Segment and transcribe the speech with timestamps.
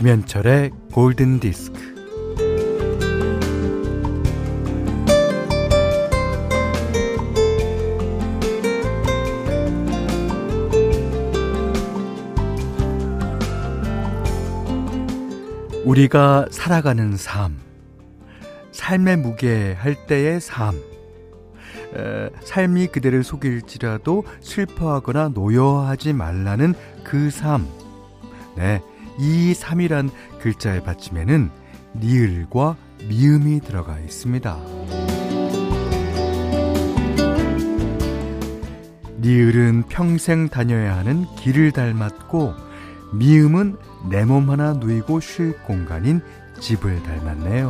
[0.00, 1.78] 김현철의 골든 디스크.
[15.84, 17.58] 우리가 살아가는 삶,
[18.72, 20.76] 삶의 무게 할 때의 삶,
[21.94, 26.72] 에, 삶이 그대를 속일지라도 슬퍼하거나 노여하지 말라는
[27.04, 27.68] 그 삶.
[28.56, 28.80] 네,
[29.20, 30.10] 이 삶이란
[30.40, 31.50] 글자의 받침에는
[31.96, 32.76] 니을과
[33.08, 34.58] 미음이 들어가 있습니다.
[39.20, 42.54] 니을은 평생 다녀야 하는 길을 닮았고
[43.12, 43.76] 미음은
[44.10, 46.22] 내 몸 하나 누이고 쉴 공간인
[46.58, 47.68] 집을 닮았네요.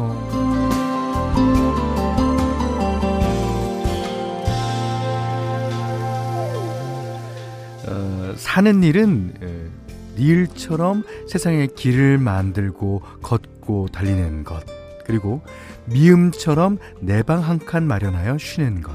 [7.88, 9.34] 어, 사는 일은
[10.20, 14.62] 니을처럼 세상에 길을 만들고 걷고 달리는 것
[15.06, 15.42] 그리고
[15.86, 18.92] 미음처럼 내 방 한 칸 마련하여 쉬는 것.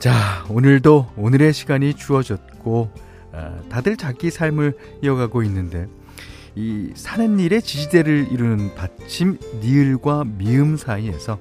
[0.00, 2.90] 자, 오늘도 오늘의 시간이 주어졌고
[3.32, 5.86] 아, 다들 자기 삶을 이어가고 있는데
[6.56, 11.38] 이 사는 일에 지지대를 이루는 받침 니을과 미음 사이에서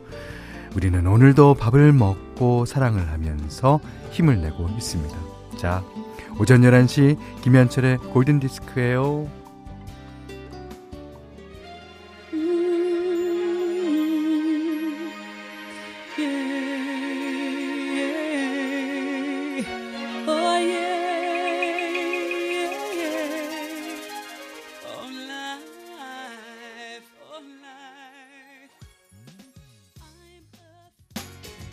[0.75, 3.79] 우리는 오늘도 밥을 먹고 사랑을 하면서
[4.11, 5.15] 힘을 내고 있습니다.
[5.57, 5.83] 자,
[6.39, 9.43] 오전 11시 김현철의 골든디스크예요.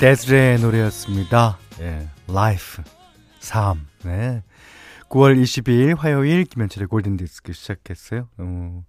[0.00, 1.58] 데즈레의 노래였습니다.
[1.80, 2.82] 예, Life,
[3.40, 3.88] 삶.
[4.04, 4.44] 네.
[5.08, 8.28] 9월 22일 화요일 김현철의 골든디스크 시작했어요.
[8.38, 8.84] 어,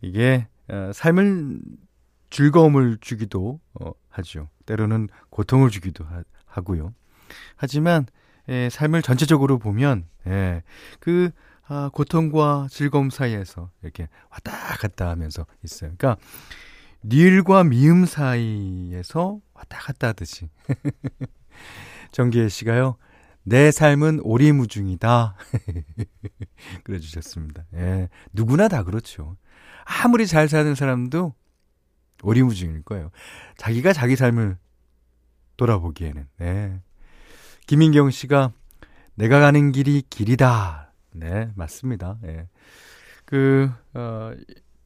[0.00, 1.60] 이게 어, 삶을
[2.30, 4.48] 즐거움을 주기도 어, 하죠.
[4.64, 6.06] 때로는 고통을 주기도
[6.46, 6.94] 하, 고요
[7.56, 8.06] 하지만
[8.48, 10.62] 예, 삶을 전체적으로 보면 예,
[11.00, 11.30] 그
[11.66, 15.92] 아, 고통과 즐거움 사이에서 이렇게 왔다 갔다 하면서 있어요.
[15.96, 16.16] 그러니까
[17.04, 20.48] 니을과 미음 사이에서 왔다 갔다 하듯이.
[22.12, 22.96] 정기혜 씨가요,
[23.44, 25.36] 내 삶은 오리무중이다.
[26.82, 27.64] 그래 주셨습니다.
[27.74, 28.08] 예.
[28.32, 29.36] 누구나 다 그렇죠.
[29.84, 31.34] 아무리 잘 사는 사람도
[32.22, 33.10] 오리무중일 거예요.
[33.58, 34.56] 자기가 자기 삶을
[35.56, 36.26] 돌아보기에는.
[36.38, 36.80] 네.
[37.66, 38.52] 김인경 씨가
[39.14, 40.92] 내가 가는 길이 길이다.
[41.12, 42.18] 네, 맞습니다.
[42.24, 42.48] 예.
[43.24, 44.32] 그, 어,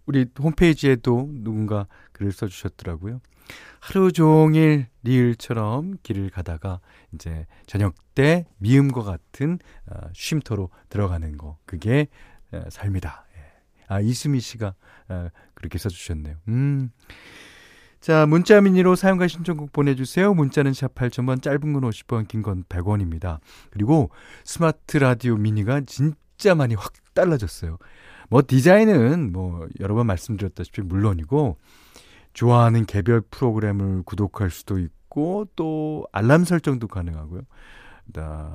[0.07, 3.21] 우리 홈페이지에도 누군가 글을 써주셨더라고요.
[3.81, 6.81] 하루 종일 리을처럼 길을 가다가
[7.15, 11.59] 이제 저녁 때 미음과 같은 어, 쉼터로 들어가는 거.
[11.65, 12.09] 그게
[12.53, 13.27] 어, 삶이다.
[13.37, 13.85] 예.
[13.89, 14.75] 아, 이수미 씨가
[15.09, 16.37] 어, 그렇게 써주셨네요.
[16.49, 16.91] 음.
[18.01, 20.33] 자, 문자 미니로 사용과 신청곡 보내주세요.
[20.33, 23.41] 문자는 샵 8000번, 짧은 건 50원, 긴건 100원입니다.
[23.71, 24.11] 그리고
[24.45, 27.79] 스마트 라디오 미니가 진짜 많이 확 달라졌어요.
[28.31, 31.59] 뭐 디자인은 뭐 여러 번 말씀드렸다시피 물론이고
[32.33, 37.43] 좋아하는 개별 프로그램을 구독할 수도 있고 또 알람 설정도 가능하고요.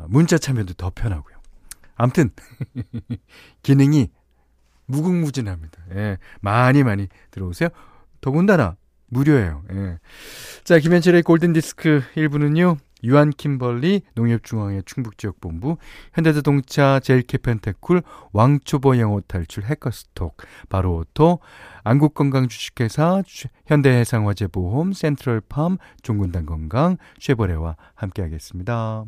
[0.07, 1.35] 문자 참여도 더 편하고요.
[1.95, 2.31] 아무튼
[3.61, 4.09] 기능이
[4.85, 5.84] 무궁무진합니다.
[5.95, 7.69] 예, 많이 많이 들어오세요.
[8.22, 8.75] 더군다나
[9.07, 9.63] 무료예요.
[9.72, 10.00] 예.
[10.63, 12.78] 자, 김현철의 골든 디스크 1부는요.
[13.03, 15.78] 유한 킴벌리 농협중앙회 충북지역본부
[16.14, 20.38] 현대자동차 제일캐펜테쿨 왕초보 영어 탈출 해커스톡
[20.69, 21.40] 바로오토
[21.84, 23.24] 안국건강주식회사
[23.68, 29.06] 현대해상화재보험 센트럴팜 종군당 건강 쉐보레와 함께하겠습니다.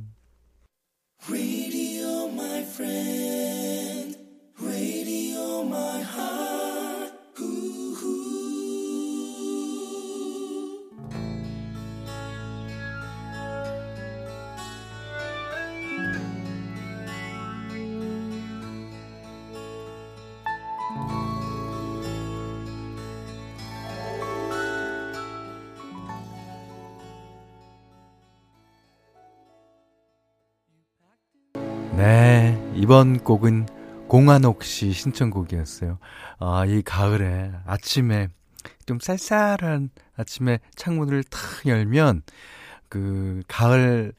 [31.98, 33.68] 네, 이번 곡은
[34.10, 35.98] 공한옥 씨 신청곡이었어요.
[36.40, 38.28] 아, 이 가을에 아침에
[38.86, 42.24] 좀 쌀쌀한 아침에 창문을 탁 열면
[42.90, 44.12] 그 가을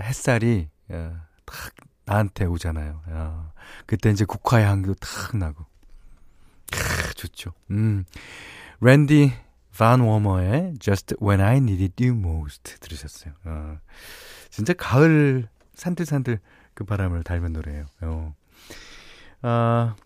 [0.00, 1.74] 햇살이 어, 탁
[2.04, 3.02] 나한테 오잖아요.
[3.08, 3.50] 아,
[3.86, 5.66] 그때 이제 국화의 향도 탁 나고.
[6.70, 7.52] 크, 좋죠.
[7.72, 8.04] 음.
[8.80, 9.32] 랜디
[9.76, 13.34] 반 워머의 Just When I Needed You Most 들으셨어요.
[13.44, 13.78] 어,
[14.50, 16.38] 진짜 가을 산들산들
[16.76, 17.86] 그 바람을 닮은 노래예요.
[18.02, 18.34] 어.
[19.42, 19.96] 아,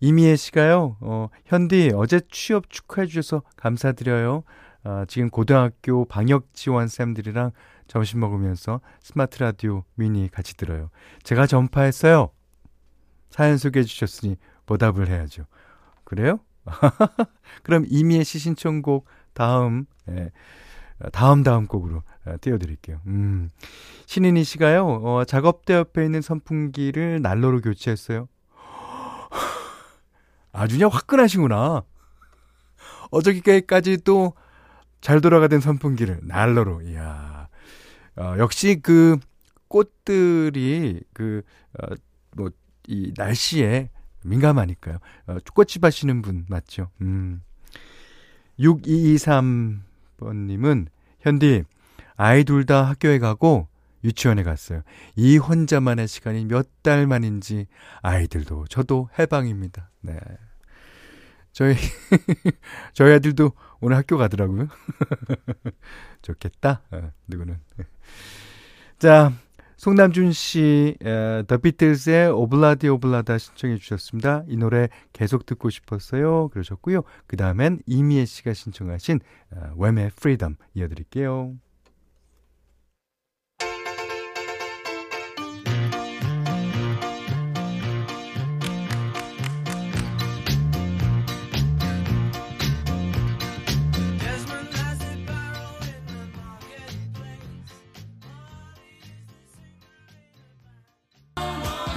[0.00, 4.42] 이미애 씨가요, 어, 현디, 어제 취업 축하해 주셔서 감사드려요.
[4.84, 7.52] 어, 지금 고등학교 방역 지원 쌤들이랑
[7.88, 10.90] 점심 먹으면서 스마트 라디오 미니 같이 들어요.
[11.24, 12.30] 제가 전파했어요.
[13.30, 15.44] 사연 소개해 주셨으니 보답을 해야죠.
[16.04, 16.40] 그래요?
[17.62, 20.30] 그럼 이미의 시신청곡 다음, 예,
[21.12, 23.00] 다음 다음 곡으로 어, 띄워드릴게요.
[23.06, 23.50] 음.
[24.06, 28.28] 신인이 씨가요, 어, 작업대 옆에 있는 선풍기를 난로로 교체했어요.
[30.52, 31.82] 아주 그냥 화끈하시구나.
[33.10, 34.32] 어저께까지 또
[35.00, 37.48] 잘 돌아가던 선풍기를 난로로, 이야.
[38.16, 39.16] 어, 역시 그
[39.68, 41.42] 꽃들이 그,
[41.80, 41.94] 어,
[42.36, 42.50] 뭐,
[42.86, 43.90] 이 날씨에
[44.24, 44.98] 민감하니까요.
[45.28, 46.90] 어, 꽃집 하시는 분 맞죠?
[47.00, 47.42] 음.
[48.58, 49.84] 6223
[50.18, 50.88] 번님은
[51.20, 51.64] 현디,
[52.16, 53.68] 아이 둘 다 학교에 가고
[54.04, 54.82] 유치원에 갔어요.
[55.16, 57.66] 이 혼자만의 시간이 몇 달 만인지
[58.02, 59.90] 아이들도 저도 해방입니다.
[60.00, 60.18] 네.
[61.52, 61.74] 저희,
[62.94, 64.68] 저희 아들도 오늘 학교 가더라고요.
[66.22, 66.82] 좋겠다.
[66.92, 67.58] 어, 누구는.
[68.98, 69.32] 자,
[69.78, 74.42] 송남준 씨, 어, 더 비틀즈의 오블라디 오블라다 신청해 주셨습니다.
[74.48, 76.48] 이 노래 계속 듣고 싶었어요.
[76.48, 77.02] 그러셨고요.
[77.28, 79.20] 그 다음엔 이미애 씨가 신청하신
[79.52, 81.54] 어, 웸의 프리덤 이어드릴게요.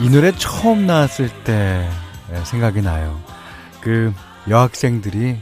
[0.01, 1.87] 이 노래 처음 나왔을 때
[2.45, 3.21] 생각이 나요.
[3.81, 4.11] 그
[4.49, 5.37] 여학생들이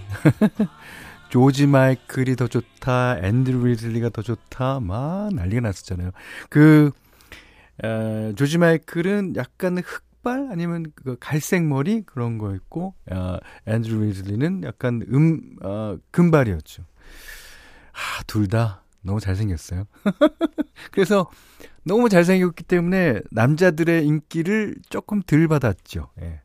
[1.30, 6.12] 조지 마이클이 더 좋다, 앤드루 리즐리가 더 좋다, 막 난리가 났었잖아요.
[6.50, 6.92] 그
[7.84, 15.04] 에, 조지 마이클은 약간 흑발 아니면 그 갈색 머리 그런 거였고, 어, 앤드루 리즐리는 약간
[15.14, 16.84] 음 어, 금발이었죠.
[17.94, 19.86] 아, 둘 다 너무 잘생겼어요.
[20.92, 21.30] 그래서
[21.90, 26.10] 너무 잘생겼기 때문에 남자들의 인기를 조금 덜 받았죠.
[26.22, 26.42] 예.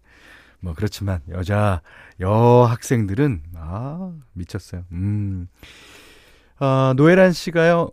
[0.61, 1.83] 뭐 그렇지만 여자
[2.19, 4.85] 여학생들은 아 미쳤어요.
[4.93, 5.47] 음.
[6.59, 7.91] 아, 노예란 씨가요.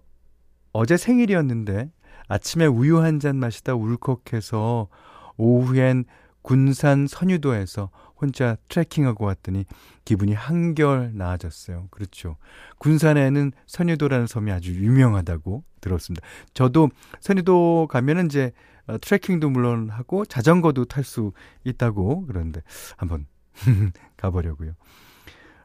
[0.72, 1.92] 어제 생일이었는데
[2.30, 4.88] 아침에 우유 한 잔 마시다 울컥해서
[5.36, 6.06] 오후엔
[6.44, 7.90] 군산 선유도에서
[8.22, 9.66] 혼자 트레킹하고 왔더니
[10.06, 11.88] 기분이 한결 나아졌어요.
[11.90, 12.38] 그렇죠.
[12.78, 16.26] 군산에는 선유도라는 섬이 아주 유명하다고 들었습니다.
[16.54, 16.90] 저도
[17.20, 18.52] 선유도 가면은 이제
[18.88, 21.34] 어, 트레킹도 물론 하고 자전거도 탈 수
[21.64, 22.62] 있다고 그러는데
[22.98, 23.26] 한번
[24.18, 24.74] 가보려고요.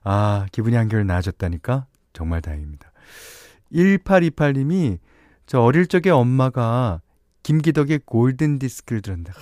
[0.04, 2.92] 아, 기분이 한결 나아졌다니까 정말 다행입니다.
[3.72, 4.98] 1828님이
[5.46, 7.00] 저 어릴 적에 엄마가
[7.42, 9.32] 김기덕의 골든 디스크를 들었는데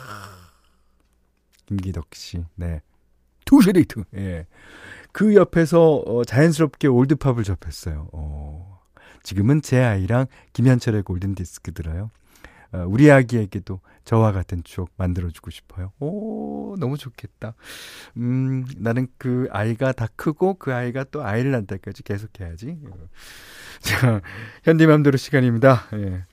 [1.67, 2.45] 김기덕 씨.
[2.55, 2.81] 네.
[3.55, 4.05] 두시의 데이트.
[4.17, 4.47] 예.
[5.13, 8.09] 그 옆에서 어, 자연스럽게 old pop을 접했어요.
[8.13, 8.81] 어.
[9.23, 12.11] 지금은 제 아이랑 김현철의 골든 디스크 들어요.
[12.73, 15.93] 어, 우리 아기에게도 저와 같은 추억 만들어주고 싶어요.
[16.01, 17.55] 오, 너무 좋겠다.
[18.17, 22.77] 음, 나는 그 아이가 다 크고 그 아이가 또 아이를 낳을 때까지 계속 해야지.
[23.81, 24.21] 자,
[24.65, 25.85] 현디맘대로 시간입니다.
[25.95, 26.25] 예.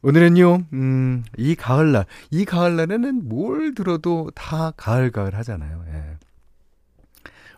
[0.00, 5.84] 오늘은요, 음, 이 가을날, 이 가을날에는 뭘 들어도 다 가을가을 하잖아요.
[5.88, 6.16] 예.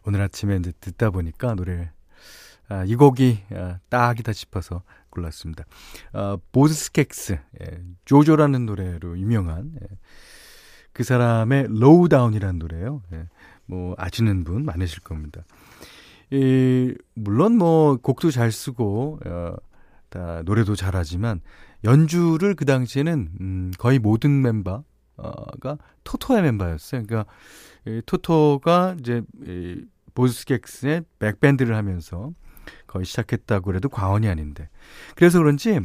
[0.06, 1.90] 오늘 아침에 이제 듣다 보니까 노래를,
[2.70, 5.64] 아, 이 곡이 아, 딱이다 싶어서 골랐습니다.
[6.14, 9.86] 아, 보즈 스캑스, 예, Jojo라는 노래로 유명한, 예,
[10.94, 13.02] 그 사람의 Lowdown이라는 노래예요.
[13.12, 13.26] 예,
[13.66, 15.44] 뭐, 아시는 분 많으실 겁니다.
[16.30, 19.69] 이, 물론 뭐, 곡도 잘 쓰고, 어, 다
[20.44, 21.40] 노래도 잘하지만,
[21.84, 27.04] 연주를 그 당시에는 음, 거의 모든 멤버가 토토의 멤버였어요.
[27.06, 27.32] 그러니까
[27.86, 32.32] 이 토토가 이제 이 보즈 스캑스의 back band를 하면서
[32.86, 34.68] 거의 시작했다고 그래도 과언이 아닌데.
[35.14, 35.80] 그래서 그런지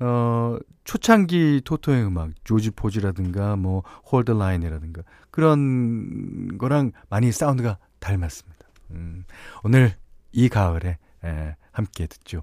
[0.00, 8.66] 어 초창기 토토의 음악 조지 포즈라든가 뭐 Hold the Line이라든가 그런 거랑 많이 사운드가 닮았습니다.
[8.90, 9.24] 음,
[9.62, 9.94] 오늘
[10.32, 12.42] 이 가을에 에, 함께 듣죠.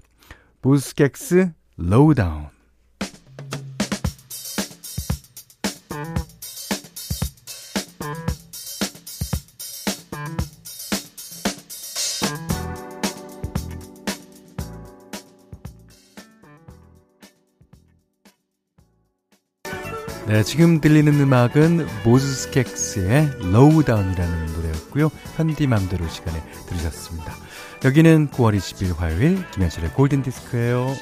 [0.60, 2.48] 보즈 스캑스 Lowdown
[20.26, 25.08] 네, 지금 들리는 음악은 보즈 스캑스의 Lowdown이라는 노래였고요.
[25.36, 27.47] 현디맘대로 시간에 들으셨습니다.
[27.84, 30.94] 여기는 9월 20일 화요일 김현철의 골든디스크예요.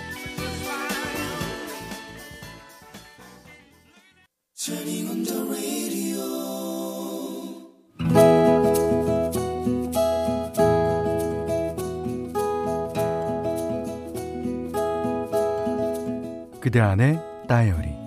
[16.60, 18.06] 그대 안에 다이어리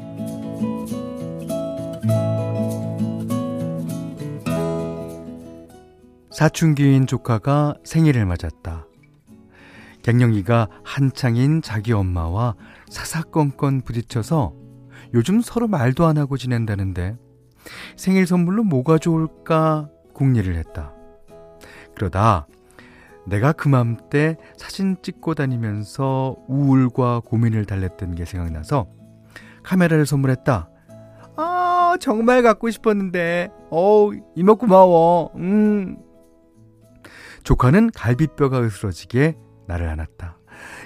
[6.39, 8.58] 사춘기인 조카가 생일을 맞았다.
[10.09, 12.55] 갱년기가 한창인 자기 엄마와
[12.89, 14.55] 사사건건 부딪혀서
[15.13, 17.15] 요즘 서로 말도 안 하고 지낸다는데
[17.95, 20.93] 생일 선물로 뭐가 좋을까 궁리를 했다.
[21.95, 22.47] 그러다
[23.27, 28.87] 내가 그 맘때 사진 찍고 다니면서 우울과 고민을 달랬던 게 생각나서
[29.61, 30.69] 카메라를 선물했다.
[31.37, 33.49] 아, 정말 갖고 싶었는데.
[33.69, 35.31] 어우, 이모 고마워.
[35.35, 35.97] 음.
[37.43, 39.35] 조카는 갈비뼈가 으스러지게
[39.69, 40.37] 나를 안았다.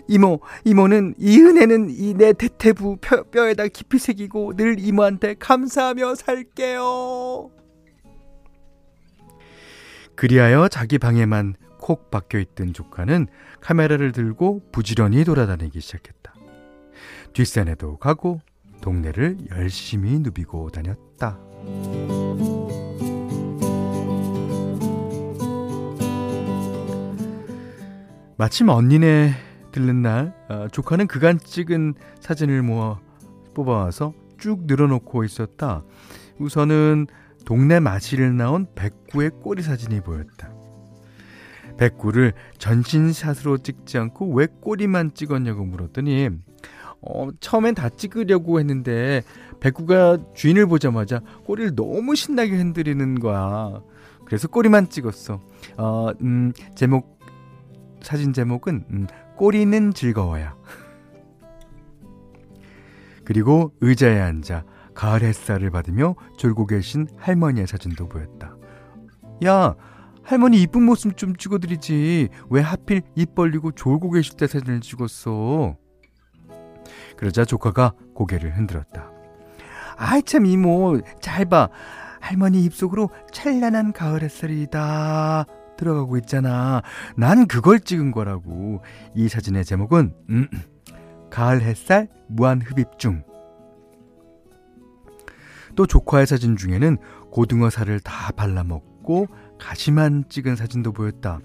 [0.07, 7.49] 이모, 이모는 이 은혜는 이 내 대퇴부 뼈, 뼈에다 깊이 새기고 늘 이모한테 감사하며 살게요.
[10.15, 13.27] 그리하여 자기 방에만 콕 박혀 있던 조카는
[13.61, 16.33] 카메라를 들고 부지런히 돌아다니기 시작했다.
[17.33, 18.41] 뒷산에도 가고
[18.81, 21.39] 동네를 열심히 누비고 다녔다.
[28.43, 29.35] 마침 언니네
[29.71, 32.99] 들른 날 어, 조카는 그간 찍은 사진을 모아
[33.53, 35.81] 뽑아와서 쭉 늘어놓고 있었다.
[36.39, 37.07] 우선은
[37.45, 40.51] 동네 마실을 나온 백구의 꼬리 사진이 보였다.
[41.77, 46.29] 백구를 전신샷으로 찍지 않고 왜 꼬리만 찍었냐고 물었더니
[46.99, 49.23] 어, 처음엔 다 찍으려고 했는데
[49.61, 53.81] 백구가 주인을 보자마자 꼬리를 너무 신나게 흔들리는 거야.
[54.25, 55.39] 그래서 꼬리만 찍었어.
[55.77, 57.22] 어, 음, 제목
[58.03, 60.55] 사진 제목은 음, 꼬리는 즐거워야.
[63.25, 68.55] 그리고 의자에 앉아 가을 햇살을 받으며 졸고 계신 할머니의 사진도 보였다.
[69.45, 69.75] 야,
[70.23, 72.29] 할머니 이쁜 모습 좀 찍어드리지.
[72.49, 75.75] 왜 하필 입 벌리고 졸고 계실 때 사진을 찍었어?
[77.17, 79.11] 그러자 조카가 고개를 흔들었다.
[79.95, 81.69] 아이 참 이모 잘 봐.
[82.19, 85.45] 할머니 입속으로 찬란한 가을 햇살이다
[85.83, 86.81] 들어가고 있잖아.
[87.15, 88.81] 난 그걸 찍은 거라고.
[89.15, 90.47] 이 사진의 제목은 음,
[91.29, 93.23] 가을 햇살 무한 흡입 중.
[95.75, 96.97] 또 조카의 사진 중에는
[97.31, 99.27] 고등어 살을 다 발라먹고
[99.59, 101.39] 가시만 찍은 사진도 보였다.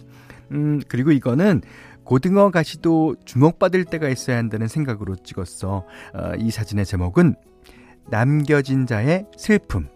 [0.52, 1.62] 음, 그리고 이거는
[2.04, 5.84] 고등어 가시도 주목받을 때가 있어야 한다는 생각으로 찍었어.
[6.14, 7.34] 어, 이 사진의 제목은
[8.10, 9.88] 남겨진 자의 슬픔.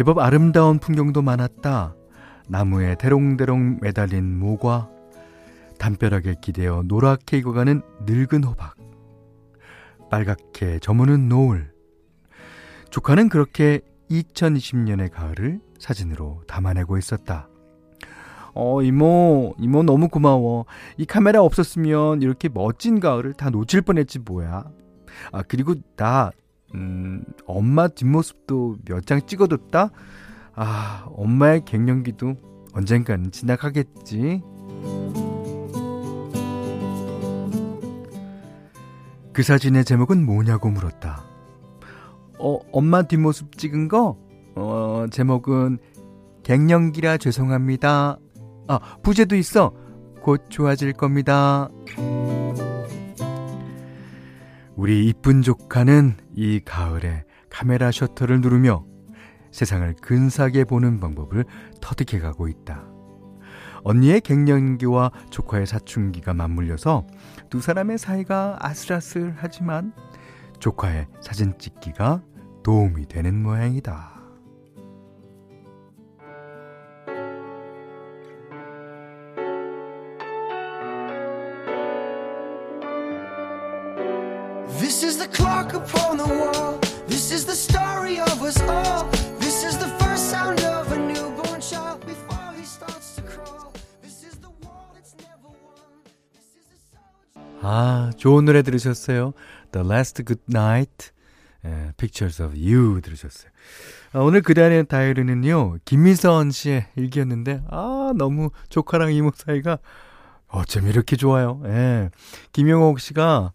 [0.00, 1.94] 제법 아름다운 풍경도 많았다.
[2.48, 4.88] 나무에 대롱대롱 매달린 모과,
[5.78, 8.76] 담벼락에 기대어 노랗게 익어가는 늙은 호박,
[10.10, 11.70] 빨갛게 저무는 노을,
[12.88, 17.50] 조카는 그렇게 2020년의 가을을 사진으로 담아내고 있었다.
[18.54, 20.64] 어, 이모, 이모 너무 고마워.
[20.96, 24.64] 이 카메라 없었으면 이렇게 멋진 가을을 다 놓칠 뻔했지 뭐야.
[25.30, 26.30] 아, 그리고 나,
[26.74, 29.90] 음, 엄마 뒷모습도 몇 장 찍어뒀다?
[30.54, 32.34] 아, 엄마의 갱년기도
[32.72, 34.42] 언젠가는 지나가겠지.
[39.32, 41.24] 그 사진의 제목은 뭐냐고 물었다.
[42.38, 44.16] 어, 엄마 뒷모습 찍은 거?
[44.56, 45.78] 어, 제목은
[46.42, 48.18] 갱년기라 죄송합니다.
[48.68, 49.72] 아, 부제도 있어.
[50.22, 51.68] 곧 좋아질 겁니다.
[54.76, 58.84] 우리 이쁜 조카는 이 가을에 카메라 셔터를 누르며
[59.50, 61.44] 세상을 근사하게 보는 방법을
[61.80, 62.84] 터득해 가고 있다.
[63.82, 67.06] 언니의 갱년기와 조카의 사춘기가 맞물려서
[67.48, 69.92] 두 사람의 사이가 아슬아슬하지만
[70.58, 72.22] 조카의 사진 찍기가
[72.62, 74.19] 도움이 되는 모양이다.
[85.00, 86.78] This is the clock upon the wall.
[87.08, 89.08] This is the story of us all.
[89.40, 93.72] This is the first sound of a newborn child before he starts to crawl.
[94.02, 96.04] This is the war that's never won.
[96.36, 97.60] This is the soldier.
[97.62, 99.32] 아, 좋은 노래 들으셨어요?
[99.72, 101.12] The Last Good Night.
[101.64, 103.50] 예, Pictures of You 들으셨어요.
[104.12, 109.78] 아, 오늘 그대안의 다이어리는요, 김미선 씨의 일기였는데, 아, 너무 조카랑 이모 사이가
[110.48, 111.62] 어쩜 이렇게 좋아요.
[111.64, 112.10] 예.
[112.52, 113.54] 김영옥 씨가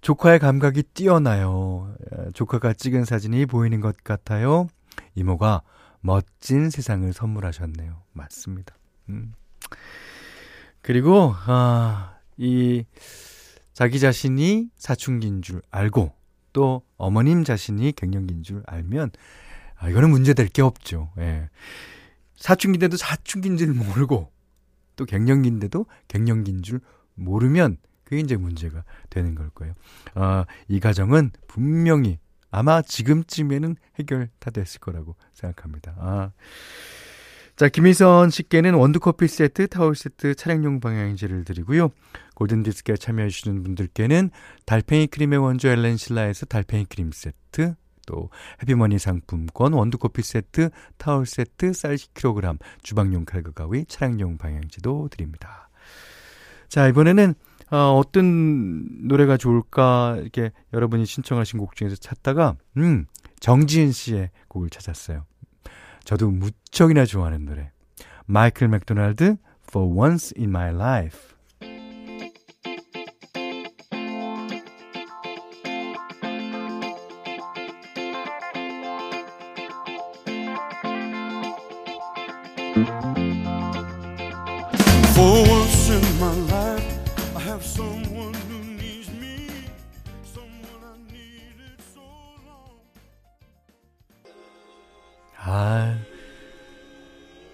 [0.00, 1.94] 조카의 감각이 뛰어나요.
[2.12, 4.68] 예, 조카가 찍은 사진이 보이는 것 같아요.
[5.14, 5.62] 이모가
[6.00, 8.02] 멋진 세상을 선물하셨네요.
[8.12, 8.74] 맞습니다.
[9.10, 9.34] 음.
[10.80, 12.84] 그리고, 아, 이,
[13.74, 16.14] 자기 자신이 사춘기인 줄 알고,
[16.52, 19.10] 또 어머님 자신이 갱년기인 줄 알면
[19.76, 21.10] 아, 이거는 문제될 게 없죠.
[21.18, 21.48] 예.
[22.36, 24.30] 사춘기 때도 사춘기인 줄 모르고
[24.96, 26.80] 또 갱년기인데도 갱년기인 줄
[27.14, 27.78] 모르면
[28.10, 29.72] 그게 이제 문제가 되는 걸 거예요.
[30.14, 32.18] 아, 이 가정은 분명히
[32.50, 35.94] 아마 지금쯤에는 해결 다 됐을 거라고 생각합니다.
[35.96, 36.32] 아.
[37.54, 41.90] 자, 김희선 씨께는 원두커피 세트, 타월 세트, 차량용 방향제를 드리고요.
[42.34, 44.30] 골든디스크에 참여해주시는 분들께는
[44.66, 47.76] 달팽이 크림의 원조 엘렌실라에서 달팽이 크림 세트,
[48.06, 55.70] 또 해피머니 상품권, 원두커피 세트, 타월 세트, 쌀 10kg, 주방용 칼과 가위, 차량용 방향제도 드립니다.
[56.68, 57.34] 자, 이번에는
[57.70, 63.06] 어, 어떤 노래가 좋을까 이렇게 여러분이 신청하신 곡 중에서 찾다가 음,
[63.38, 65.24] 정지은 씨의 곡을 찾았어요.
[66.04, 67.70] 저도 무척이나 좋아하는 노래.
[68.26, 69.36] 마이클 맥도날드
[69.68, 71.18] For Once in My Life.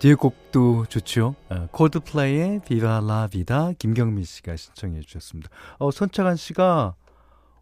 [0.06, 1.34] 뒤에 곡도 좋죠.
[1.48, 5.50] 아, 코드플레이의 비바 라 비다 김경민 씨가 신청해 주셨습니다.
[5.80, 6.94] 어, 손창한 씨가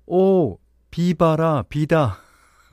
[0.05, 0.59] 오
[0.91, 2.19] 비바라 비다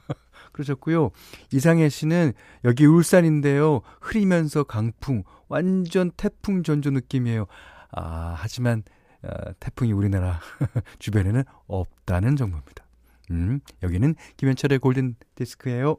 [0.51, 1.11] 그러셨고요.
[1.53, 2.33] 이상혜 씨는
[2.65, 3.79] 여기 울산인데요.
[4.01, 7.45] 흐리면서 강풍, 완전 태풍 전조 느낌이에요.
[7.91, 8.83] 아, 하지만
[9.23, 9.29] 어,
[9.61, 10.41] 태풍이 우리나라
[10.99, 12.85] 주변에는 없다는 정보입니다.
[13.31, 15.95] 음, 여기는 김현철의 골든 디스크예요.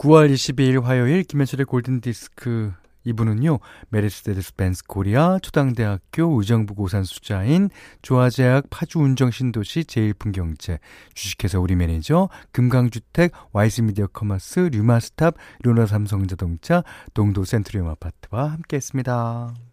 [0.00, 2.72] 9월 22일 화요일 김현철의 골든 디스크
[3.04, 3.58] 이분은요,
[3.90, 7.68] 메르세데스 벤스 코리아 초당대학교 의정부 고산 수자인
[8.00, 10.78] 조아제약 파주운정 신도시 제일풍경채
[11.12, 15.34] 주식회사 우리 매니저 금강주택 와이즈미디어 커머스 류마스탑
[15.64, 16.82] 루나 삼성자동차
[17.12, 19.69] 동도 센트리움 아파트와 함께했습니다.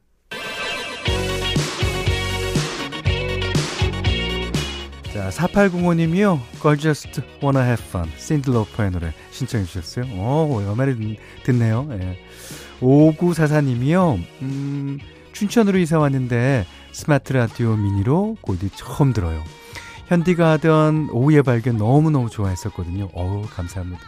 [5.17, 6.39] 자, 4805님이요.
[6.61, 8.07] Girl Just Wanna Have Fun.
[8.17, 10.05] 신디 로퍼의 노래 신청해 주셨어요.
[10.13, 10.93] 오, 오랜만에
[11.43, 11.87] 듣네요.
[11.93, 12.19] 예.
[12.79, 14.23] 5944님이요.
[14.43, 14.99] 음,
[15.31, 19.43] 춘천으로 이사 왔는데 스마트 라디오 미니로 골디 처음 들어요.
[20.05, 23.09] 현디가 하던 오후의 발견 너무너무 좋아했었거든요.
[23.13, 23.99] 어우, 감사합니다.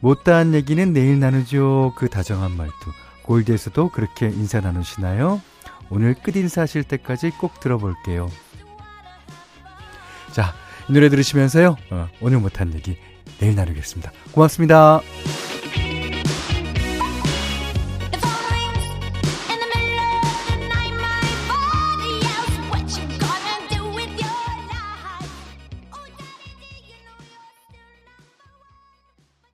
[0.00, 1.94] 못다한 얘기는 내일 나누죠.
[1.96, 2.92] 그 다정한 말투.
[3.22, 5.42] 골드에서도 그렇게 인사 나누시나요?
[5.90, 8.30] 오늘 끝인사 하실 때까지 꼭 들어볼게요.
[10.36, 10.52] 자,
[10.86, 11.78] 이 노래 들으시면서요.
[11.90, 12.98] 어, 오늘 못한 얘기
[13.38, 14.12] 내일 나누겠습니다.
[14.32, 15.00] 고맙습니다.